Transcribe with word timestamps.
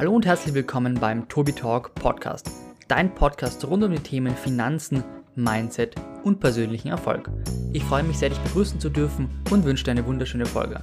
Hallo 0.00 0.14
und 0.14 0.24
herzlich 0.24 0.54
willkommen 0.54 0.94
beim 0.94 1.28
Tobi 1.28 1.52
Talk 1.52 1.94
Podcast, 1.94 2.50
dein 2.88 3.14
Podcast 3.14 3.62
rund 3.66 3.84
um 3.84 3.92
die 3.92 3.98
Themen 3.98 4.34
Finanzen, 4.34 5.04
Mindset 5.34 5.94
und 6.24 6.40
persönlichen 6.40 6.88
Erfolg. 6.88 7.28
Ich 7.74 7.84
freue 7.84 8.02
mich 8.02 8.16
sehr, 8.16 8.30
dich 8.30 8.38
begrüßen 8.38 8.80
zu 8.80 8.88
dürfen 8.88 9.28
und 9.50 9.62
wünsche 9.66 9.84
dir 9.84 9.90
eine 9.90 10.06
wunderschöne 10.06 10.46
Folge. 10.46 10.82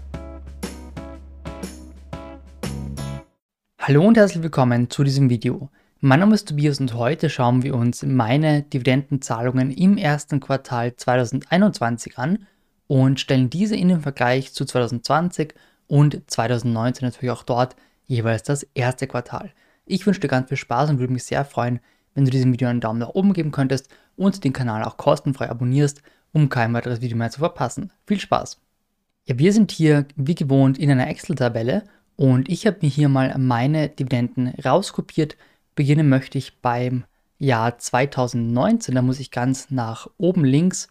Hallo 3.80 4.06
und 4.06 4.18
herzlich 4.18 4.44
willkommen 4.44 4.92
zu 4.92 5.03
diesem 5.03 5.31
Video. 5.31 5.72
Mein 5.99 6.20
Name 6.20 6.36
ist 6.36 6.49
Tobias 6.49 6.79
und 6.79 6.94
heute 6.94 7.31
schauen 7.31 7.63
wir 7.63 7.74
uns 7.74 8.04
meine 8.04 8.62
Dividendenzahlungen 8.62 9.72
im 9.72 9.97
ersten 9.97 10.40
Quartal 10.42 10.96
2021 10.96 12.20
an 12.20 12.46
und 12.86 13.20
stellen 13.20 13.49
diese 13.49 13.76
in 13.76 13.88
den 13.88 14.02
Vergleich 14.02 14.54
zu 14.54 14.63
2020 14.63 15.56
und 15.88 16.22
2019 16.27 17.08
natürlich 17.08 17.31
auch 17.31 17.41
dort 17.41 17.76
jeweils 18.08 18.44
das 18.44 18.63
erste 18.73 19.08
Quartal. 19.08 19.52
Ich 19.85 20.05
wünsche 20.05 20.20
dir 20.20 20.27
ganz 20.27 20.49
viel 20.49 20.58
Spaß 20.58 20.90
und 20.90 21.00
würde 21.00 21.13
mich 21.13 21.23
sehr 21.23 21.45
freuen, 21.45 21.80
wenn 22.13 22.26
du 22.26 22.32
diesem 22.32 22.52
Video 22.52 22.68
einen 22.68 22.82
Daumen 22.82 22.99
nach 22.99 23.09
oben 23.09 23.34
geben 23.34 23.52
könntest 23.52 23.90
und 24.16 24.44
den 24.44 24.54
Kanal 24.54 24.84
auch 24.84 24.98
kostenfrei 24.98 25.49
abonnierst, 25.49 26.02
um 26.34 26.49
kein 26.49 26.73
weiteres 26.73 27.02
Video 27.02 27.18
mehr 27.18 27.30
zu 27.30 27.40
verpassen. 27.40 27.91
Viel 28.05 28.20
Spaß! 28.20 28.59
Ja, 29.26 29.38
wir 29.38 29.54
sind 29.54 29.72
hier 29.72 30.05
wie 30.16 30.35
gewohnt 30.35 30.77
in 30.80 30.90
einer 30.90 31.09
Excel-Tabelle 31.09 31.84
und 32.16 32.49
ich 32.49 32.66
habe 32.66 32.77
mir 32.82 32.90
hier 32.90 33.09
mal 33.09 33.38
meine 33.38 33.90
Dividenden 33.90 34.48
rauskopiert. 34.63 35.38
Beginnen 35.76 36.10
möchte 36.10 36.38
ich 36.38 36.62
beim 36.62 37.04
Jahr 37.38 37.77
2019, 37.77 38.96
da 38.96 39.02
muss 39.02 39.20
ich 39.20 39.30
ganz 39.30 39.70
nach 39.70 40.08
oben 40.18 40.44
links, 40.44 40.88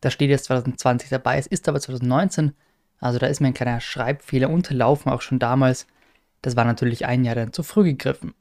da 0.00 0.10
steht 0.10 0.30
jetzt 0.30 0.46
2020 0.46 1.10
dabei, 1.10 1.38
es 1.38 1.46
ist 1.46 1.68
aber 1.68 1.80
2019, 1.80 2.52
also 2.98 3.18
da 3.18 3.26
ist 3.26 3.40
mir 3.40 3.48
ein 3.48 3.54
kleiner 3.54 3.80
Schreibfehler 3.80 4.50
unterlaufen, 4.50 5.12
auch 5.12 5.22
schon 5.22 5.38
damals. 5.38 5.86
Das 6.42 6.56
war 6.56 6.64
natürlich 6.64 7.06
ein 7.06 7.24
Jahr 7.24 7.34
dann 7.34 7.52
zu 7.52 7.62
früh 7.62 7.84
gegriffen. 7.84 8.34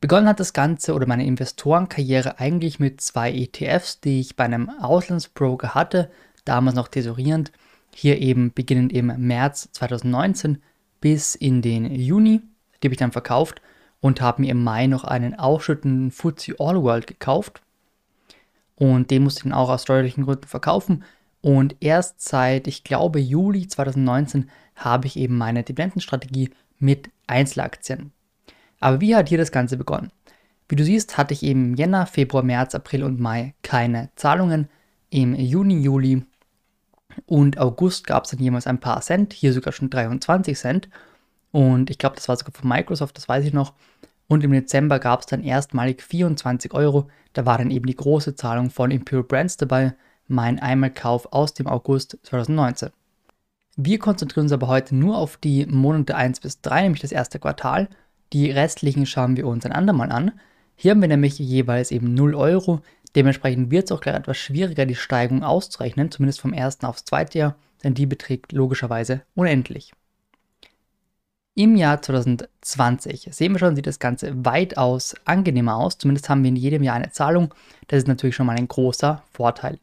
Begonnen 0.00 0.28
hat 0.28 0.40
das 0.40 0.52
Ganze 0.52 0.94
oder 0.94 1.06
meine 1.06 1.26
Investorenkarriere 1.26 2.38
eigentlich 2.38 2.78
mit 2.78 3.00
zwei 3.00 3.32
ETFs, 3.32 4.00
die 4.00 4.20
ich 4.20 4.36
bei 4.36 4.44
einem 4.44 4.68
Auslandsbroker 4.68 5.74
hatte, 5.74 6.10
damals 6.44 6.76
noch 6.76 6.88
tesorierend. 6.88 7.50
Hier 7.94 8.20
eben 8.20 8.52
beginnend 8.52 8.92
im 8.92 9.06
März 9.06 9.70
2019 9.72 10.62
bis 11.00 11.34
in 11.34 11.62
den 11.62 11.90
Juni. 11.94 12.42
Die 12.82 12.86
habe 12.86 12.94
ich 12.94 12.98
dann 12.98 13.12
verkauft 13.12 13.62
und 14.00 14.20
habe 14.20 14.42
mir 14.42 14.50
im 14.50 14.62
Mai 14.62 14.86
noch 14.86 15.04
einen 15.04 15.34
ausschüttenden 15.34 16.10
FTSE 16.10 16.56
All 16.58 16.82
World 16.82 17.06
gekauft. 17.06 17.62
Und 18.74 19.10
den 19.10 19.22
musste 19.24 19.40
ich 19.40 19.42
dann 19.44 19.54
auch 19.54 19.70
aus 19.70 19.82
steuerlichen 19.82 20.24
Gründen 20.24 20.46
verkaufen. 20.46 21.04
Und 21.40 21.76
erst 21.80 22.20
seit, 22.20 22.66
ich 22.66 22.84
glaube, 22.84 23.18
Juli 23.18 23.66
2019 23.66 24.50
habe 24.74 25.06
ich 25.06 25.16
eben 25.16 25.38
meine 25.38 25.62
Dividendenstrategie 25.62 26.50
mit 26.78 27.10
Einzelaktien. 27.26 28.12
Aber 28.80 29.00
wie 29.00 29.16
hat 29.16 29.28
hier 29.28 29.38
das 29.38 29.52
Ganze 29.52 29.76
begonnen? 29.76 30.10
Wie 30.68 30.76
du 30.76 30.84
siehst, 30.84 31.16
hatte 31.16 31.34
ich 31.34 31.42
im 31.42 31.74
Jänner, 31.74 32.06
Februar, 32.06 32.42
März, 32.42 32.74
April 32.74 33.04
und 33.04 33.20
Mai 33.20 33.54
keine 33.62 34.10
Zahlungen. 34.16 34.68
Im 35.10 35.34
Juni, 35.34 35.80
Juli 35.80 36.24
und 37.24 37.58
August 37.58 38.06
gab 38.06 38.24
es 38.24 38.30
dann 38.30 38.40
jemals 38.40 38.66
ein 38.66 38.80
paar 38.80 39.00
Cent, 39.00 39.32
hier 39.32 39.52
sogar 39.52 39.72
schon 39.72 39.90
23 39.90 40.58
Cent. 40.58 40.88
Und 41.52 41.88
ich 41.88 41.98
glaube, 41.98 42.16
das 42.16 42.28
war 42.28 42.36
sogar 42.36 42.52
von 42.52 42.68
Microsoft, 42.68 43.16
das 43.16 43.28
weiß 43.28 43.44
ich 43.44 43.52
noch. 43.52 43.72
Und 44.28 44.42
im 44.42 44.50
Dezember 44.50 44.98
gab 44.98 45.20
es 45.20 45.26
dann 45.26 45.42
erstmalig 45.42 46.02
24 46.02 46.74
Euro. 46.74 47.08
Da 47.32 47.46
war 47.46 47.58
dann 47.58 47.70
eben 47.70 47.86
die 47.86 47.96
große 47.96 48.34
Zahlung 48.34 48.70
von 48.70 48.90
Imperial 48.90 49.24
Brands 49.24 49.56
dabei, 49.56 49.94
mein 50.26 50.58
Einmalkauf 50.58 51.32
aus 51.32 51.54
dem 51.54 51.68
August 51.68 52.18
2019. 52.24 52.90
Wir 53.76 53.98
konzentrieren 53.98 54.46
uns 54.46 54.52
aber 54.52 54.68
heute 54.68 54.96
nur 54.96 55.18
auf 55.18 55.36
die 55.36 55.66
Monate 55.66 56.16
1 56.16 56.40
bis 56.40 56.62
3, 56.62 56.82
nämlich 56.82 57.02
das 57.02 57.12
erste 57.12 57.38
Quartal. 57.38 57.88
Die 58.32 58.50
restlichen 58.50 59.04
schauen 59.04 59.36
wir 59.36 59.46
uns 59.46 59.66
ein 59.66 59.72
andermal 59.72 60.10
an. 60.10 60.32
Hier 60.76 60.92
haben 60.92 61.02
wir 61.02 61.08
nämlich 61.08 61.38
jeweils 61.38 61.90
eben 61.90 62.14
0 62.14 62.34
Euro. 62.34 62.80
Dementsprechend 63.14 63.70
wird 63.70 63.84
es 63.84 63.92
auch 63.92 64.00
gleich 64.00 64.16
etwas 64.16 64.38
schwieriger, 64.38 64.86
die 64.86 64.94
Steigung 64.94 65.44
auszurechnen, 65.44 66.10
zumindest 66.10 66.40
vom 66.40 66.54
ersten 66.54 66.86
aufs 66.86 67.04
zweite 67.04 67.38
Jahr, 67.38 67.56
denn 67.84 67.92
die 67.92 68.06
beträgt 68.06 68.52
logischerweise 68.52 69.22
unendlich. 69.34 69.92
Im 71.54 71.76
Jahr 71.76 72.00
2020 72.00 73.28
sehen 73.30 73.52
wir 73.52 73.58
schon, 73.58 73.76
sieht 73.76 73.86
das 73.86 73.98
Ganze 73.98 74.44
weitaus 74.44 75.14
angenehmer 75.26 75.76
aus. 75.76 75.98
Zumindest 75.98 76.28
haben 76.28 76.42
wir 76.42 76.48
in 76.48 76.56
jedem 76.56 76.82
Jahr 76.82 76.96
eine 76.96 77.10
Zahlung. 77.10 77.54
Das 77.88 77.98
ist 77.98 78.08
natürlich 78.08 78.36
schon 78.36 78.46
mal 78.46 78.56
ein 78.56 78.68
großer 78.68 79.22
Vorteil. 79.32 79.78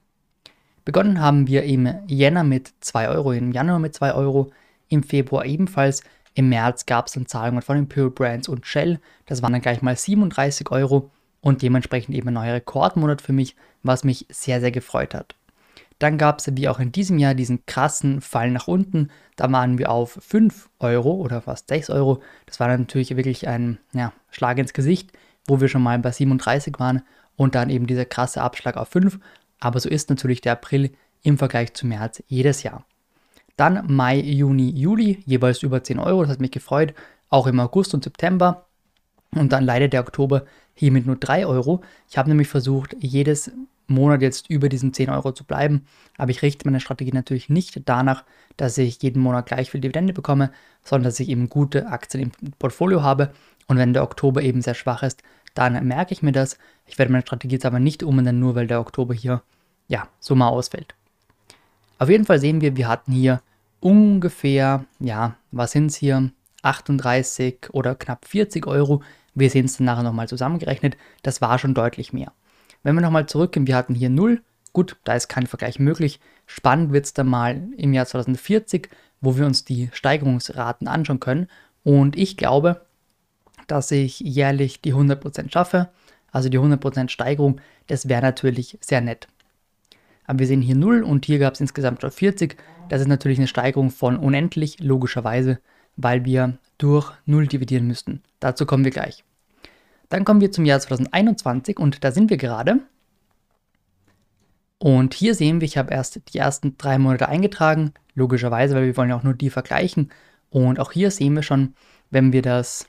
Begonnen 0.85 1.21
haben 1.21 1.47
wir 1.47 1.63
im 1.63 1.87
Jänner 2.07 2.43
mit 2.43 2.73
2 2.81 3.09
Euro, 3.09 3.31
im 3.31 3.51
Januar 3.51 3.79
mit 3.79 3.95
2 3.95 4.13
Euro, 4.13 4.51
im 4.89 5.03
Februar 5.03 5.45
ebenfalls. 5.45 6.03
Im 6.33 6.49
März 6.49 6.85
gab 6.85 7.07
es 7.07 7.13
dann 7.13 7.25
Zahlungen 7.25 7.61
von 7.61 7.77
Imperial 7.77 8.09
Brands 8.09 8.49
und 8.49 8.65
Shell. 8.65 8.99
Das 9.25 9.41
waren 9.41 9.53
dann 9.53 9.61
gleich 9.61 9.81
mal 9.81 9.95
37 9.95 10.71
Euro 10.71 11.09
und 11.41 11.61
dementsprechend 11.61 12.15
eben 12.15 12.29
ein 12.29 12.33
neuer 12.33 12.55
Rekordmonat 12.55 13.21
für 13.21 13.33
mich, 13.33 13.55
was 13.83 14.03
mich 14.03 14.25
sehr, 14.29 14.59
sehr 14.59 14.71
gefreut 14.71 15.13
hat. 15.13 15.35
Dann 15.99 16.17
gab 16.17 16.39
es 16.39 16.55
wie 16.57 16.67
auch 16.67 16.79
in 16.79 16.91
diesem 16.91 17.17
Jahr 17.17 17.33
diesen 17.33 17.65
krassen 17.65 18.19
Fall 18.19 18.51
nach 18.51 18.67
unten. 18.67 19.09
Da 19.37 19.49
waren 19.51 19.77
wir 19.77 19.89
auf 19.89 20.17
5 20.21 20.69
Euro 20.79 21.13
oder 21.13 21.41
fast 21.41 21.69
6 21.69 21.91
Euro. 21.91 22.21
Das 22.45 22.59
war 22.59 22.67
natürlich 22.67 23.15
wirklich 23.15 23.47
ein 23.47 23.77
ja, 23.93 24.11
Schlag 24.31 24.57
ins 24.57 24.73
Gesicht, 24.73 25.11
wo 25.47 25.61
wir 25.61 25.69
schon 25.69 25.83
mal 25.83 25.99
bei 25.99 26.11
37 26.11 26.77
waren 26.79 27.03
und 27.35 27.55
dann 27.55 27.69
eben 27.69 27.87
dieser 27.87 28.05
krasse 28.05 28.41
Abschlag 28.41 28.75
auf 28.75 28.89
5 28.89 29.19
aber 29.63 29.79
so 29.79 29.89
ist 29.89 30.09
natürlich 30.09 30.41
der 30.41 30.53
April 30.53 30.91
im 31.21 31.37
Vergleich 31.37 31.73
zu 31.73 31.87
März 31.87 32.21
jedes 32.27 32.63
Jahr. 32.63 32.85
Dann 33.55 33.85
Mai, 33.87 34.17
Juni, 34.19 34.69
Juli, 34.71 35.23
jeweils 35.25 35.63
über 35.63 35.83
10 35.83 35.99
Euro, 35.99 36.23
das 36.23 36.31
hat 36.31 36.41
mich 36.41 36.51
gefreut, 36.51 36.93
auch 37.29 37.47
im 37.47 37.59
August 37.59 37.93
und 37.93 38.03
September. 38.03 38.65
Und 39.31 39.51
dann 39.51 39.63
leider 39.63 39.87
der 39.87 40.01
Oktober 40.01 40.45
hier 40.73 40.91
mit 40.91 41.05
nur 41.05 41.15
3 41.15 41.45
Euro. 41.45 41.81
Ich 42.09 42.17
habe 42.17 42.29
nämlich 42.29 42.47
versucht, 42.47 42.95
jedes 42.99 43.51
Monat 43.87 44.21
jetzt 44.21 44.49
über 44.49 44.69
diesen 44.69 44.93
10 44.93 45.09
Euro 45.09 45.31
zu 45.31 45.43
bleiben, 45.43 45.85
aber 46.17 46.31
ich 46.31 46.41
richte 46.41 46.67
meine 46.67 46.79
Strategie 46.79 47.11
natürlich 47.11 47.49
nicht 47.49 47.81
danach, 47.85 48.23
dass 48.57 48.77
ich 48.77 49.01
jeden 49.01 49.21
Monat 49.21 49.45
gleich 49.45 49.71
viel 49.71 49.81
Dividende 49.81 50.13
bekomme, 50.13 50.51
sondern 50.83 51.05
dass 51.05 51.19
ich 51.19 51.29
eben 51.29 51.49
gute 51.49 51.87
Aktien 51.87 52.31
im 52.41 52.51
Portfolio 52.59 53.01
habe. 53.01 53.33
Und 53.67 53.77
wenn 53.77 53.93
der 53.93 54.03
Oktober 54.03 54.41
eben 54.41 54.61
sehr 54.61 54.73
schwach 54.73 55.03
ist, 55.03 55.21
dann 55.53 55.85
merke 55.87 56.13
ich 56.13 56.21
mir 56.21 56.31
das. 56.31 56.57
Ich 56.85 56.97
werde 56.97 57.11
meine 57.11 57.21
Strategie 57.21 57.55
jetzt 57.55 57.65
aber 57.65 57.79
nicht 57.79 58.03
umändern, 58.03 58.39
nur 58.39 58.55
weil 58.55 58.67
der 58.67 58.79
Oktober 58.79 59.13
hier 59.13 59.41
ja, 59.93 60.07
so 60.19 60.33
mal 60.33 60.47
ausfällt. 60.47 60.95
Auf 61.99 62.09
jeden 62.09 62.25
Fall 62.25 62.39
sehen 62.39 62.61
wir, 62.61 62.75
wir 62.75 62.87
hatten 62.87 63.11
hier 63.11 63.43
ungefähr, 63.79 64.85
ja, 64.99 65.35
was 65.51 65.71
sind 65.71 65.91
es 65.91 65.95
hier, 65.95 66.31
38 66.63 67.69
oder 67.73 67.93
knapp 67.93 68.25
40 68.25 68.65
Euro. 68.65 69.03
Wir 69.35 69.51
sehen 69.51 69.65
es 69.65 69.77
dann 69.77 69.85
nachher 69.85 70.01
nochmal 70.01 70.27
zusammengerechnet. 70.27 70.97
Das 71.21 71.41
war 71.41 71.59
schon 71.59 71.75
deutlich 71.75 72.11
mehr. 72.11 72.31
Wenn 72.81 72.95
wir 72.95 73.01
nochmal 73.01 73.27
zurückgehen, 73.27 73.67
wir 73.67 73.75
hatten 73.75 73.93
hier 73.93 74.09
0. 74.09 74.41
Gut, 74.71 74.97
da 75.03 75.13
ist 75.13 75.27
kein 75.27 75.45
Vergleich 75.45 75.77
möglich. 75.77 76.19
Spannend 76.47 76.91
wird 76.91 77.05
es 77.05 77.13
dann 77.13 77.27
mal 77.27 77.61
im 77.77 77.93
Jahr 77.93 78.07
2040, 78.07 78.89
wo 79.21 79.37
wir 79.37 79.45
uns 79.45 79.63
die 79.63 79.89
Steigerungsraten 79.93 80.87
anschauen 80.87 81.19
können. 81.19 81.47
Und 81.83 82.17
ich 82.17 82.35
glaube, 82.35 82.81
dass 83.67 83.91
ich 83.91 84.19
jährlich 84.21 84.81
die 84.81 84.95
100% 84.95 85.51
schaffe. 85.51 85.89
Also 86.31 86.49
die 86.49 86.57
100% 86.57 87.09
Steigerung, 87.09 87.61
das 87.85 88.09
wäre 88.09 88.23
natürlich 88.23 88.79
sehr 88.81 89.01
nett. 89.01 89.27
Aber 90.25 90.39
wir 90.39 90.47
sehen 90.47 90.61
hier 90.61 90.75
0 90.75 91.03
und 91.03 91.25
hier 91.25 91.39
gab 91.39 91.53
es 91.53 91.61
insgesamt 91.61 92.01
schon 92.01 92.11
40. 92.11 92.57
Das 92.89 93.01
ist 93.01 93.07
natürlich 93.07 93.37
eine 93.37 93.47
Steigerung 93.47 93.89
von 93.89 94.17
unendlich, 94.17 94.79
logischerweise, 94.79 95.59
weil 95.95 96.25
wir 96.25 96.57
durch 96.77 97.11
0 97.25 97.47
dividieren 97.47 97.87
müssten. 97.87 98.21
Dazu 98.39 98.65
kommen 98.65 98.83
wir 98.83 98.91
gleich. 98.91 99.23
Dann 100.09 100.25
kommen 100.25 100.41
wir 100.41 100.51
zum 100.51 100.65
Jahr 100.65 100.79
2021 100.79 101.79
und 101.79 102.03
da 102.03 102.11
sind 102.11 102.29
wir 102.29 102.37
gerade. 102.37 102.79
Und 104.77 105.13
hier 105.13 105.33
sehen 105.33 105.61
wir, 105.61 105.65
ich 105.65 105.77
habe 105.77 105.93
erst 105.93 106.19
die 106.33 106.37
ersten 106.37 106.77
drei 106.77 106.97
Monate 106.97 107.29
eingetragen, 107.29 107.93
logischerweise, 108.15 108.75
weil 108.75 108.85
wir 108.85 108.97
wollen 108.97 109.09
ja 109.09 109.15
auch 109.15 109.23
nur 109.23 109.33
die 109.33 109.49
vergleichen. 109.49 110.11
Und 110.49 110.79
auch 110.79 110.91
hier 110.91 111.09
sehen 111.09 111.35
wir 111.35 111.41
schon, 111.41 111.73
wenn 112.11 112.33
wir 112.33 112.41
das 112.41 112.87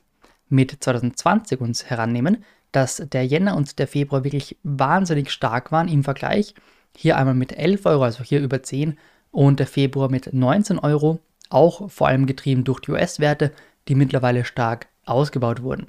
mit 0.48 0.76
2020 0.82 1.60
uns 1.60 1.86
herannehmen, 1.86 2.44
dass 2.72 2.96
der 2.96 3.24
Jänner 3.24 3.56
und 3.56 3.78
der 3.78 3.86
Februar 3.86 4.24
wirklich 4.24 4.58
wahnsinnig 4.64 5.30
stark 5.30 5.70
waren 5.70 5.88
im 5.88 6.02
Vergleich. 6.02 6.54
Hier 6.96 7.16
einmal 7.16 7.34
mit 7.34 7.52
11 7.52 7.86
Euro, 7.86 8.04
also 8.04 8.22
hier 8.22 8.40
über 8.40 8.62
10 8.62 8.98
und 9.30 9.58
der 9.60 9.66
Februar 9.66 10.10
mit 10.10 10.32
19 10.32 10.78
Euro, 10.78 11.18
auch 11.50 11.90
vor 11.90 12.08
allem 12.08 12.26
getrieben 12.26 12.64
durch 12.64 12.80
die 12.80 12.92
US-Werte, 12.92 13.52
die 13.88 13.94
mittlerweile 13.94 14.44
stark 14.44 14.86
ausgebaut 15.04 15.62
wurden. 15.62 15.88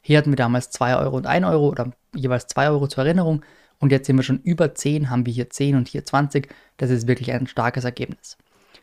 Hier 0.00 0.18
hatten 0.18 0.30
wir 0.30 0.36
damals 0.36 0.70
2 0.70 0.96
Euro 0.96 1.16
und 1.16 1.26
1 1.26 1.46
Euro 1.46 1.68
oder 1.68 1.92
jeweils 2.14 2.46
2 2.46 2.70
Euro 2.70 2.86
zur 2.86 3.04
Erinnerung 3.04 3.42
und 3.80 3.92
jetzt 3.92 4.06
sind 4.06 4.16
wir 4.16 4.22
schon 4.22 4.40
über 4.40 4.74
10, 4.74 5.10
haben 5.10 5.26
wir 5.26 5.32
hier 5.32 5.50
10 5.50 5.76
und 5.76 5.88
hier 5.88 6.04
20. 6.04 6.48
Das 6.76 6.90
ist 6.90 7.06
wirklich 7.06 7.32
ein 7.32 7.46
starkes 7.46 7.84
Ergebnis. 7.84 8.36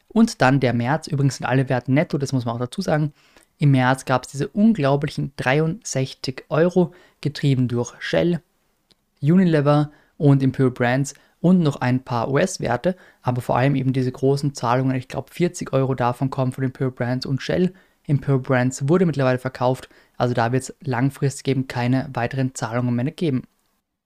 Und 0.08 0.42
dann 0.42 0.60
der 0.60 0.74
März, 0.74 1.08
übrigens 1.08 1.38
sind 1.38 1.46
alle 1.46 1.68
Werte 1.68 1.92
netto, 1.92 2.18
das 2.18 2.32
muss 2.32 2.46
man 2.46 2.56
auch 2.56 2.60
dazu 2.60 2.82
sagen. 2.82 3.14
Im 3.58 3.72
März 3.72 4.06
gab 4.06 4.24
es 4.24 4.32
diese 4.32 4.48
unglaublichen 4.48 5.34
63 5.38 6.46
Euro, 6.50 6.94
getrieben 7.22 7.68
durch 7.68 7.94
Shell, 8.00 8.42
Unilever 9.22 9.92
und 10.18 10.44
Imperial 10.44 10.72
Brands 10.72 11.14
und 11.42 11.60
noch 11.60 11.78
ein 11.78 12.04
paar 12.04 12.30
US-Werte, 12.32 12.96
aber 13.22 13.42
vor 13.42 13.58
allem 13.58 13.76
eben 13.76 13.94
diese 13.94 14.12
großen 14.12 14.54
Zahlungen, 14.54 14.96
ich 14.96 15.08
glaube 15.08 15.32
40 15.32 15.74
Euro 15.74 15.94
davon 15.94 16.30
kommen 16.30 16.52
von 16.52 16.64
Imperial 16.64 16.92
Brands 16.92 17.26
und 17.26 17.42
Shell, 17.42 17.74
Imperial 18.08 18.40
Brands 18.40 18.88
wurde 18.88 19.06
mittlerweile 19.06 19.40
verkauft, 19.40 19.90
also 20.18 20.34
da 20.34 20.52
wird 20.52 20.64
es 20.64 20.76
langfristig 20.82 21.48
eben 21.48 21.68
keine 21.68 22.10
weiteren 22.14 22.56
Zahlungen 22.56 22.96
mehr 22.96 23.12
geben. 23.12 23.44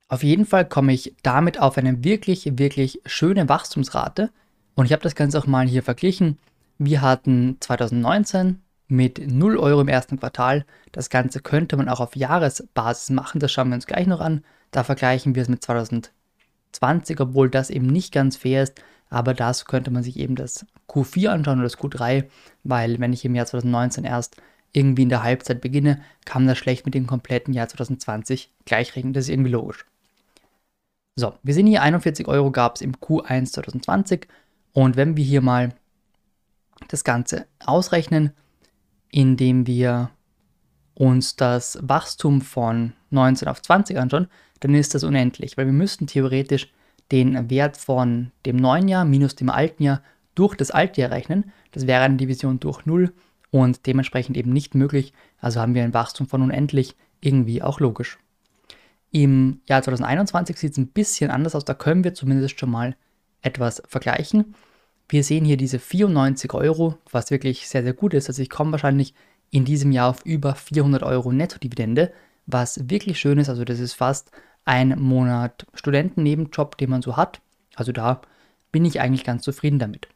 Auf 0.07 0.23
jeden 0.23 0.45
Fall 0.45 0.67
komme 0.67 0.93
ich 0.93 1.15
damit 1.21 1.59
auf 1.59 1.77
eine 1.77 2.03
wirklich, 2.03 2.57
wirklich 2.57 3.01
schöne 3.05 3.47
Wachstumsrate 3.47 4.31
und 4.75 4.85
ich 4.85 4.91
habe 4.91 5.03
das 5.03 5.15
Ganze 5.15 5.37
auch 5.37 5.47
mal 5.47 5.67
hier 5.67 5.83
verglichen. 5.83 6.39
Wir 6.77 7.01
hatten 7.01 7.57
2019 7.59 8.61
mit 8.87 9.31
0 9.31 9.57
Euro 9.57 9.81
im 9.81 9.87
ersten 9.87 10.19
Quartal. 10.19 10.65
Das 10.91 11.09
Ganze 11.09 11.41
könnte 11.41 11.77
man 11.77 11.89
auch 11.89 11.99
auf 11.99 12.15
Jahresbasis 12.15 13.11
machen, 13.11 13.39
das 13.39 13.51
schauen 13.51 13.69
wir 13.69 13.75
uns 13.75 13.85
gleich 13.85 14.07
noch 14.07 14.19
an. 14.19 14.43
Da 14.71 14.83
vergleichen 14.83 15.35
wir 15.35 15.43
es 15.43 15.49
mit 15.49 15.63
2020, 15.63 16.11
obwohl 17.19 17.49
das 17.49 17.69
eben 17.69 17.87
nicht 17.87 18.13
ganz 18.13 18.37
fair 18.37 18.63
ist. 18.63 18.81
Aber 19.09 19.33
dazu 19.33 19.65
könnte 19.65 19.91
man 19.91 20.03
sich 20.03 20.17
eben 20.17 20.35
das 20.35 20.65
Q4 20.87 21.29
anschauen 21.29 21.59
oder 21.59 21.63
das 21.63 21.79
Q3, 21.79 22.25
weil 22.63 22.99
wenn 22.99 23.13
ich 23.13 23.25
im 23.25 23.35
Jahr 23.35 23.47
2019 23.47 24.03
erst 24.03 24.37
irgendwie 24.71 25.03
in 25.03 25.09
der 25.09 25.23
Halbzeit 25.23 25.61
beginne, 25.61 26.01
kann 26.25 26.45
das 26.45 26.57
schlecht 26.57 26.85
mit 26.85 26.93
dem 26.93 27.07
kompletten 27.07 27.53
Jahr 27.53 27.67
2020 27.67 28.51
gleichrechnen. 28.65 29.13
Das 29.13 29.25
ist 29.25 29.29
irgendwie 29.29 29.51
logisch. 29.51 29.85
So, 31.15 31.33
wir 31.43 31.53
sehen 31.53 31.67
hier 31.67 31.81
41 31.81 32.27
Euro 32.27 32.51
gab 32.51 32.75
es 32.75 32.81
im 32.81 32.95
Q1 32.95 33.51
2020 33.51 34.27
und 34.73 34.95
wenn 34.95 35.17
wir 35.17 35.23
hier 35.23 35.41
mal 35.41 35.73
das 36.87 37.03
Ganze 37.03 37.45
ausrechnen, 37.65 38.31
indem 39.11 39.67
wir 39.67 40.11
uns 40.93 41.35
das 41.35 41.79
Wachstum 41.81 42.41
von 42.41 42.93
19 43.11 43.47
auf 43.47 43.61
20 43.61 43.97
anschauen, 43.97 44.27
dann 44.59 44.75
ist 44.75 44.95
das 44.95 45.03
unendlich, 45.03 45.57
weil 45.57 45.65
wir 45.65 45.73
müssten 45.73 46.07
theoretisch 46.07 46.71
den 47.11 47.49
Wert 47.49 47.77
von 47.77 48.31
dem 48.45 48.57
neuen 48.57 48.87
Jahr 48.87 49.05
minus 49.05 49.35
dem 49.35 49.49
alten 49.49 49.83
Jahr 49.83 50.01
durch 50.35 50.55
das 50.55 50.71
alte 50.71 51.01
Jahr 51.01 51.11
rechnen. 51.11 51.51
Das 51.71 51.87
wäre 51.87 52.03
eine 52.03 52.17
Division 52.17 52.59
durch 52.59 52.85
0 52.85 53.11
und 53.51 53.85
dementsprechend 53.87 54.37
eben 54.37 54.53
nicht 54.53 54.75
möglich. 54.75 55.13
Also 55.39 55.59
haben 55.59 55.75
wir 55.75 55.83
ein 55.83 55.93
Wachstum 55.93 56.27
von 56.27 56.41
unendlich, 56.41 56.95
irgendwie 57.21 57.61
auch 57.61 57.79
logisch. 57.79 58.19
Im 59.11 59.61
Jahr 59.67 59.81
2021 59.81 60.57
sieht 60.57 60.71
es 60.73 60.77
ein 60.77 60.87
bisschen 60.87 61.31
anders 61.31 61.55
aus, 61.55 61.65
da 61.65 61.73
können 61.73 62.03
wir 62.03 62.13
zumindest 62.13 62.59
schon 62.59 62.69
mal 62.69 62.95
etwas 63.41 63.81
vergleichen. 63.87 64.53
Wir 65.07 65.23
sehen 65.23 65.45
hier 65.45 65.57
diese 65.57 65.79
94 65.79 66.53
Euro, 66.53 66.97
was 67.11 67.31
wirklich 67.31 67.67
sehr, 67.67 67.81
sehr 67.83 67.93
gut 67.93 68.13
ist. 68.13 68.29
Also 68.29 68.43
ich 68.43 68.49
komme 68.49 68.71
wahrscheinlich 68.71 69.15
in 69.49 69.65
diesem 69.65 69.91
Jahr 69.91 70.09
auf 70.09 70.23
über 70.25 70.53
400 70.53 71.01
Euro 71.01 71.31
Netto-Dividende, 71.31 72.11
was 72.51 72.89
wirklich 72.89 73.19
schön 73.19 73.37
ist. 73.37 73.49
Also 73.49 73.63
das 73.63 73.79
ist 73.79 73.93
fast 73.93 74.31
ein 74.65 74.99
Monat 74.99 75.65
Studentennebenjob, 75.73 76.77
den 76.77 76.89
man 76.89 77.01
so 77.01 77.17
hat. 77.17 77.41
Also 77.75 77.91
da 77.91 78.21
bin 78.71 78.85
ich 78.85 78.99
eigentlich 78.99 79.23
ganz 79.23 79.43
zufrieden 79.43 79.79
damit. 79.79 80.07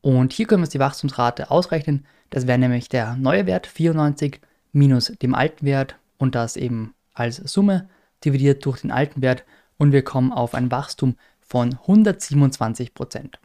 Und 0.00 0.32
hier 0.32 0.46
können 0.46 0.60
wir 0.60 0.64
uns 0.64 0.72
die 0.72 0.78
Wachstumsrate 0.78 1.50
ausrechnen. 1.50 2.06
Das 2.30 2.46
wäre 2.46 2.58
nämlich 2.58 2.88
der 2.88 3.16
neue 3.16 3.46
Wert 3.46 3.66
94 3.66 4.40
minus 4.72 5.06
dem 5.06 5.34
alten 5.34 5.64
Wert 5.64 5.96
und 6.18 6.34
das 6.34 6.56
eben 6.56 6.94
als 7.14 7.36
Summe 7.36 7.88
dividiert 8.24 8.64
durch 8.64 8.80
den 8.82 8.90
alten 8.90 9.22
Wert 9.22 9.44
und 9.76 9.92
wir 9.92 10.02
kommen 10.02 10.32
auf 10.32 10.54
ein 10.54 10.70
Wachstum 10.70 11.16
von 11.40 11.74
127% 11.74 13.36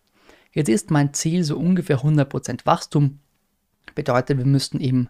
Jetzt 0.53 0.69
ist 0.69 0.91
mein 0.91 1.13
Ziel 1.13 1.43
so 1.43 1.57
ungefähr 1.57 1.99
100% 1.99 2.65
Wachstum. 2.65 3.19
Bedeutet, 3.95 4.37
wir 4.37 4.45
müssten 4.45 4.79
eben 4.79 5.09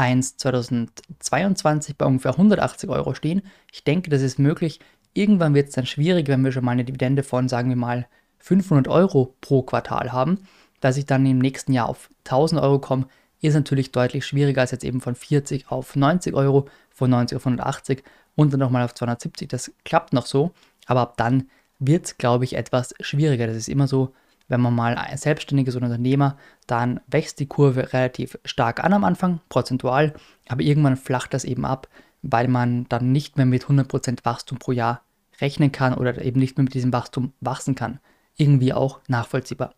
Q1 0.00 0.36
2022 0.38 1.96
bei 1.96 2.06
ungefähr 2.06 2.32
180 2.32 2.88
Euro 2.88 3.14
stehen. 3.14 3.42
Ich 3.72 3.84
denke, 3.84 4.10
das 4.10 4.22
ist 4.22 4.38
möglich. 4.38 4.80
Irgendwann 5.12 5.54
wird 5.54 5.68
es 5.68 5.74
dann 5.74 5.86
schwierig, 5.86 6.28
wenn 6.28 6.44
wir 6.44 6.52
schon 6.52 6.64
mal 6.64 6.72
eine 6.72 6.84
Dividende 6.84 7.22
von, 7.22 7.48
sagen 7.48 7.68
wir 7.68 7.76
mal, 7.76 8.06
500 8.38 8.88
Euro 8.88 9.34
pro 9.40 9.62
Quartal 9.62 10.12
haben. 10.12 10.38
Dass 10.80 10.96
ich 10.96 11.04
dann 11.04 11.26
im 11.26 11.38
nächsten 11.38 11.72
Jahr 11.72 11.88
auf 11.88 12.08
1000 12.24 12.60
Euro 12.60 12.78
komme, 12.78 13.06
ist 13.42 13.54
natürlich 13.54 13.92
deutlich 13.92 14.24
schwieriger 14.24 14.62
als 14.62 14.70
jetzt 14.70 14.84
eben 14.84 15.00
von 15.00 15.14
40 15.14 15.70
auf 15.70 15.96
90 15.96 16.34
Euro, 16.34 16.68
von 16.90 17.10
90 17.10 17.36
auf 17.36 17.46
180 17.46 18.02
und 18.36 18.52
dann 18.52 18.60
nochmal 18.60 18.84
auf 18.84 18.94
270. 18.94 19.48
Das 19.48 19.72
klappt 19.84 20.12
noch 20.12 20.26
so, 20.26 20.52
aber 20.86 21.00
ab 21.00 21.16
dann 21.16 21.50
wird 21.78 22.06
es, 22.06 22.18
glaube 22.18 22.44
ich, 22.44 22.56
etwas 22.56 22.94
schwieriger. 23.00 23.46
Das 23.46 23.56
ist 23.56 23.68
immer 23.68 23.86
so, 23.86 24.14
wenn 24.50 24.60
man 24.60 24.74
mal 24.74 24.96
ein 24.96 25.16
selbstständiges 25.16 25.76
Unternehmer, 25.76 26.36
dann 26.66 27.00
wächst 27.06 27.38
die 27.40 27.46
Kurve 27.46 27.92
relativ 27.92 28.36
stark 28.44 28.82
an 28.84 28.92
am 28.92 29.04
Anfang, 29.04 29.40
prozentual, 29.48 30.12
aber 30.48 30.62
irgendwann 30.62 30.96
flacht 30.96 31.32
das 31.32 31.44
eben 31.44 31.64
ab, 31.64 31.88
weil 32.22 32.48
man 32.48 32.86
dann 32.88 33.12
nicht 33.12 33.36
mehr 33.36 33.46
mit 33.46 33.64
100% 33.64 34.24
Wachstum 34.24 34.58
pro 34.58 34.72
Jahr 34.72 35.02
rechnen 35.40 35.72
kann 35.72 35.94
oder 35.94 36.20
eben 36.22 36.40
nicht 36.40 36.58
mehr 36.58 36.64
mit 36.64 36.74
diesem 36.74 36.92
Wachstum 36.92 37.32
wachsen 37.40 37.76
kann. 37.76 38.00
Irgendwie 38.36 38.72
auch 38.72 39.00
nachvollziehbar. 39.06 39.74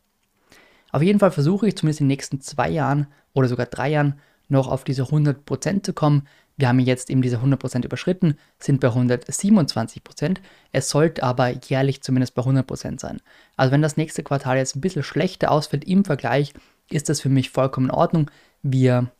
Auf 0.90 1.02
jeden 1.02 1.18
Fall 1.18 1.30
versuche 1.30 1.68
ich 1.68 1.76
zumindest 1.76 2.00
in 2.00 2.06
den 2.06 2.14
nächsten 2.14 2.40
zwei 2.40 2.70
Jahren 2.70 3.06
oder 3.34 3.48
sogar 3.48 3.66
drei 3.66 3.90
Jahren 3.90 4.20
noch 4.48 4.68
auf 4.68 4.84
diese 4.84 5.04
100% 5.04 5.82
zu 5.82 5.92
kommen. 5.92 6.26
Wir 6.62 6.68
haben 6.68 6.78
jetzt 6.78 7.10
eben 7.10 7.22
diese 7.22 7.38
100% 7.38 7.84
überschritten, 7.84 8.38
sind 8.60 8.78
bei 8.78 8.86
127%. 8.86 10.36
Es 10.70 10.90
sollte 10.90 11.24
aber 11.24 11.48
jährlich 11.48 12.04
zumindest 12.04 12.36
bei 12.36 12.42
100% 12.42 13.00
sein. 13.00 13.20
Also 13.56 13.72
wenn 13.72 13.82
das 13.82 13.96
nächste 13.96 14.22
Quartal 14.22 14.58
jetzt 14.58 14.76
ein 14.76 14.80
bisschen 14.80 15.02
schlechter 15.02 15.50
ausfällt 15.50 15.82
im 15.82 16.04
Vergleich, 16.04 16.54
ist 16.88 17.08
das 17.08 17.20
für 17.20 17.30
mich 17.30 17.50
vollkommen 17.50 17.88
in 17.88 17.92
Ordnung. 17.92 18.30
Wir 18.62 19.10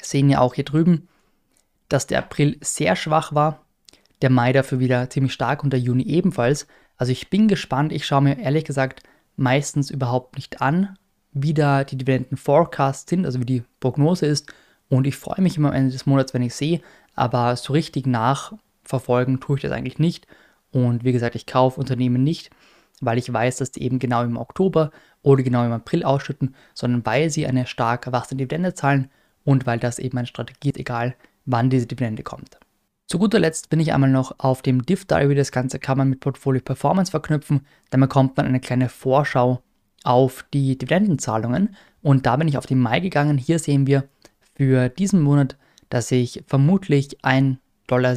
sehen 0.00 0.30
ja 0.30 0.38
auch 0.38 0.54
hier 0.54 0.62
drüben, 0.62 1.08
dass 1.88 2.06
der 2.06 2.20
April 2.20 2.58
sehr 2.60 2.94
schwach 2.94 3.34
war, 3.34 3.64
der 4.22 4.30
Mai 4.30 4.52
dafür 4.52 4.78
wieder 4.78 5.10
ziemlich 5.10 5.32
stark 5.32 5.64
und 5.64 5.72
der 5.72 5.80
Juni 5.80 6.04
ebenfalls. 6.04 6.68
Also 6.96 7.10
ich 7.10 7.28
bin 7.28 7.48
gespannt, 7.48 7.90
ich 7.90 8.06
schaue 8.06 8.22
mir 8.22 8.38
ehrlich 8.38 8.64
gesagt 8.64 9.02
meistens 9.34 9.90
überhaupt 9.90 10.36
nicht 10.36 10.62
an, 10.62 10.96
wie 11.32 11.54
da 11.54 11.82
die 11.82 11.98
Dividenden 11.98 12.36
Forecasts 12.36 13.10
sind, 13.10 13.26
also 13.26 13.40
wie 13.40 13.46
die 13.46 13.64
Prognose 13.80 14.26
ist. 14.26 14.52
Und 14.88 15.06
ich 15.06 15.16
freue 15.16 15.42
mich 15.42 15.56
immer 15.56 15.68
am 15.68 15.74
Ende 15.74 15.92
des 15.92 16.06
Monats, 16.06 16.34
wenn 16.34 16.42
ich 16.42 16.54
sehe, 16.54 16.80
aber 17.14 17.56
so 17.56 17.72
richtig 17.72 18.06
nachverfolgen 18.06 19.40
tue 19.40 19.56
ich 19.56 19.62
das 19.62 19.72
eigentlich 19.72 19.98
nicht. 19.98 20.26
Und 20.70 21.04
wie 21.04 21.12
gesagt, 21.12 21.34
ich 21.34 21.46
kaufe 21.46 21.80
Unternehmen 21.80 22.22
nicht, 22.22 22.50
weil 23.00 23.18
ich 23.18 23.32
weiß, 23.32 23.56
dass 23.56 23.72
die 23.72 23.82
eben 23.82 23.98
genau 23.98 24.22
im 24.22 24.36
Oktober 24.36 24.90
oder 25.22 25.42
genau 25.42 25.64
im 25.64 25.72
April 25.72 26.04
ausschütten, 26.04 26.54
sondern 26.74 27.04
weil 27.04 27.30
sie 27.30 27.46
eine 27.46 27.66
stark 27.66 28.06
erwachsene 28.06 28.38
Dividende 28.38 28.74
zahlen 28.74 29.10
und 29.44 29.66
weil 29.66 29.78
das 29.78 29.98
eben 29.98 30.18
eine 30.18 30.26
Strategie 30.26 30.70
ist, 30.70 30.78
egal 30.78 31.14
wann 31.46 31.70
diese 31.70 31.86
Dividende 31.86 32.22
kommt. 32.22 32.58
Zu 33.06 33.20
guter 33.20 33.38
Letzt 33.38 33.70
bin 33.70 33.78
ich 33.78 33.92
einmal 33.92 34.10
noch 34.10 34.34
auf 34.38 34.62
dem 34.62 34.84
Div 34.84 35.04
Diary. 35.04 35.36
Das 35.36 35.52
Ganze 35.52 35.78
kann 35.78 35.96
man 35.96 36.10
mit 36.10 36.18
Portfolio 36.18 36.60
Performance 36.60 37.12
verknüpfen. 37.12 37.64
Dann 37.90 38.00
bekommt 38.00 38.36
man 38.36 38.46
eine 38.46 38.58
kleine 38.58 38.88
Vorschau 38.88 39.62
auf 40.02 40.44
die 40.52 40.76
Dividendenzahlungen. 40.76 41.76
Und 42.02 42.26
da 42.26 42.34
bin 42.34 42.48
ich 42.48 42.58
auf 42.58 42.66
den 42.66 42.80
Mai 42.80 42.98
gegangen. 42.98 43.38
Hier 43.38 43.60
sehen 43.60 43.86
wir 43.86 44.08
für 44.56 44.88
diesen 44.88 45.20
Monat, 45.20 45.56
dass 45.88 46.10
ich 46.10 46.42
vermutlich 46.46 47.18
1,27 47.20 47.58
Dollar 47.86 48.16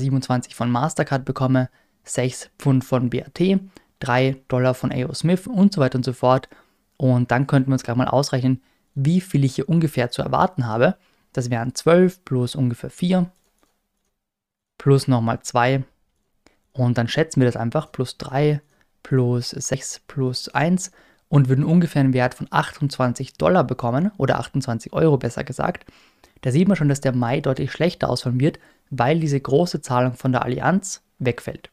von 0.51 0.72
Mastercard 0.72 1.25
bekomme, 1.25 1.69
6 2.03 2.50
Pfund 2.58 2.84
von 2.84 3.10
BAT, 3.10 3.60
3 4.00 4.38
Dollar 4.48 4.74
von 4.74 4.91
AO 4.91 5.13
Smith 5.13 5.48
und 5.48 5.74
so 5.74 5.81
weiter 5.81 5.98
und 5.98 6.05
so 6.05 6.13
fort. 6.13 6.50
Und 6.98 7.31
dann 7.31 7.48
könnten 7.48 7.69
wir 7.69 7.74
uns 7.74 7.84
gleich 7.84 7.96
mal 7.96 8.08
ausrechnen, 8.08 8.62
wie 8.96 9.22
viel 9.22 9.43
ich 9.43 9.55
hier 9.55 9.69
ungefähr 9.69 10.12
zu 10.12 10.22
erwarten 10.22 10.65
habe. 10.65 10.96
Das 11.34 11.50
wären 11.50 11.75
12 11.75 12.25
plus 12.25 12.55
ungefähr 12.55 12.89
4 12.89 13.31
plus 14.77 15.08
nochmal 15.08 15.41
2 15.41 15.84
und 16.74 16.98
dann 16.98 17.08
schätzen 17.08 17.41
wir 17.41 17.46
das 17.46 17.58
einfach 17.58 17.91
plus 17.91 18.17
3 18.17 18.62
plus 19.03 19.50
6 19.50 20.01
plus 20.08 20.50
1 20.50 20.91
und 21.27 21.50
würden 21.50 21.63
ungefähr 21.63 22.00
einen 22.00 22.13
Wert 22.13 22.34
von 22.34 22.48
28 22.50 23.34
Dollar 23.34 23.63
bekommen 23.63 24.12
oder 24.17 24.39
28 24.39 24.93
Euro 24.93 25.17
besser 25.17 25.43
gesagt. 25.43 25.86
Da 26.41 26.51
sieht 26.51 26.67
man 26.67 26.77
schon, 26.77 26.89
dass 26.89 27.01
der 27.01 27.15
Mai 27.15 27.41
deutlich 27.41 27.72
schlechter 27.72 28.10
ausfallen 28.10 28.39
wird, 28.39 28.60
weil 28.89 29.19
diese 29.19 29.39
große 29.39 29.81
Zahlung 29.81 30.13
von 30.13 30.31
der 30.31 30.43
Allianz 30.43 31.01
wegfällt. 31.19 31.69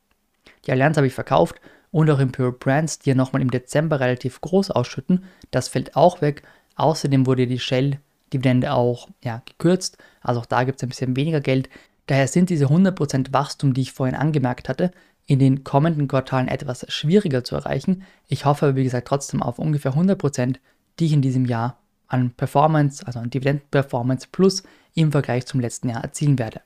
Die 0.66 0.73
Allianz 0.73 0.96
habe 0.96 1.06
ich 1.06 1.14
verkauft 1.14 1.61
und 1.90 2.11
auch 2.11 2.18
Imperial 2.18 2.52
Brands, 2.52 2.99
die 2.99 3.11
ja 3.11 3.14
nochmal 3.14 3.42
im 3.42 3.50
Dezember 3.50 4.00
relativ 4.00 4.40
groß 4.40 4.70
ausschütten, 4.70 5.25
das 5.50 5.68
fällt 5.68 5.96
auch 5.96 6.20
weg. 6.20 6.42
Außerdem 6.75 7.26
wurde 7.26 7.46
die 7.46 7.58
Shell-Dividende 7.58 8.73
auch 8.73 9.08
ja, 9.23 9.42
gekürzt, 9.46 9.96
also 10.20 10.40
auch 10.40 10.46
da 10.46 10.64
gibt 10.64 10.78
es 10.78 10.82
ein 10.82 10.90
bisschen 10.90 11.16
weniger 11.16 11.40
Geld. 11.40 11.70
Daher 12.06 12.28
sind 12.28 12.50
diese 12.50 12.66
100% 12.66 13.32
Wachstum, 13.32 13.73
die 13.73 13.82
ich 13.82 13.92
vorhin 13.92 14.16
angemerkt 14.16 14.68
hatte, 14.68 14.90
in 15.26 15.38
den 15.38 15.64
kommenden 15.64 16.06
Quartalen 16.06 16.49
etwas 16.49 16.87
schwieriger 16.88 17.42
zu 17.42 17.56
erreichen. 17.56 18.04
Ich 18.28 18.44
hoffe 18.44 18.66
aber, 18.66 18.76
wie 18.76 18.85
gesagt, 18.85 19.08
trotzdem 19.08 19.42
auf 19.42 19.58
ungefähr 19.58 19.94
100%, 19.94 20.56
die 20.99 21.06
ich 21.06 21.12
in 21.12 21.23
diesem 21.23 21.46
Jahr 21.46 21.78
an 22.08 22.30
Performance, 22.30 23.06
also 23.06 23.18
an 23.18 23.30
Dividendenperformance 23.30 24.28
plus 24.30 24.62
im 24.94 25.12
Vergleich 25.12 25.46
zum 25.46 25.60
letzten 25.60 25.88
Jahr 25.88 26.02
erzielen 26.02 26.38
werde. 26.38 26.60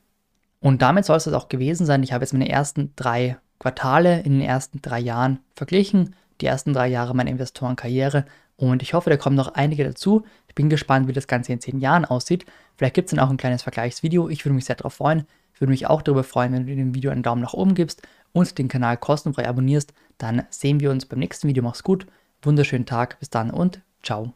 Und 0.61 0.83
damit 0.83 1.05
soll 1.05 1.17
es 1.17 1.25
das 1.25 1.35
auch 1.35 1.49
gewesen 1.49 1.87
sein. 1.87 2.03
Ich 2.03 2.13
habe 2.13 2.23
jetzt 2.23 2.33
meine 2.33 2.49
ersten 2.49 2.93
drei 2.97 3.39
Quartale 3.59 4.21
in 4.21 4.33
den 4.33 4.43
ersten 4.43 4.83
drei 4.83 5.01
Jahren 5.01 5.41
verglichen, 5.55 6.15
die 6.41 6.47
ersten 6.47 6.73
drei 6.73 6.89
Jahre 6.89 7.15
meiner 7.15 7.31
Investorenkarriere 7.31 8.25
und 8.61 8.83
ich 8.83 8.93
hoffe, 8.93 9.09
da 9.09 9.17
kommen 9.17 9.37
noch 9.37 9.55
einige 9.55 9.85
dazu. 9.85 10.25
Ich 10.47 10.55
bin 10.55 10.69
gespannt, 10.69 11.09
wie 11.09 11.15
das 11.15 11.27
Ganze 11.27 11.53
in 11.53 11.61
zehn 11.61 11.81
Jahren 11.81 12.05
aussieht. 12.05 12.45
Vielleicht 12.77 12.95
gibt 12.95 13.07
es 13.07 13.17
dann 13.17 13.25
auch 13.25 13.31
ein 13.31 13.39
kleines 13.39 13.63
Vergleichsvideo. 13.63 14.29
Ich 14.29 14.45
würde 14.45 14.55
mich 14.55 14.67
sehr 14.67 14.77
darauf 14.77 14.95
freuen. 14.95 15.25
Ich 15.55 15.61
würde 15.63 15.71
mich 15.71 15.87
auch 15.87 16.03
darüber 16.03 16.25
freuen, 16.25 16.53
wenn 16.53 16.67
du 16.67 16.77
dem 16.77 16.95
Video 16.95 17.11
einen 17.11 17.23
Daumen 17.23 17.41
nach 17.41 17.55
oben 17.55 17.75
gibst 17.75 18.03
und 18.33 18.59
den 18.59 18.69
Kanal 18.69 18.99
kostenfrei 18.99 19.49
abonnierst. 19.49 19.95
Dann 20.19 20.43
sehen 20.51 20.81
wir 20.81 20.91
uns 20.91 21.07
beim 21.07 21.21
nächsten 21.21 21.49
Video. 21.49 21.63
Mach's 21.63 21.83
gut, 21.83 22.07
wunderschönen 22.43 22.87
Tag, 22.87 23.19
bis 23.19 23.31
dann 23.31 23.51
und 23.51 23.81
ciao. 24.03 24.35